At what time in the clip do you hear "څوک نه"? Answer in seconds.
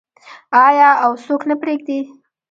1.25-1.55